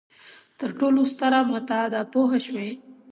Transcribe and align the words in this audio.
تر 0.59 0.69
ټولو 0.79 1.01
ستره 1.13 1.39
متاع 1.51 1.85
ده 1.93 2.01
پوه 2.13 2.33
شوې!. 2.45 2.69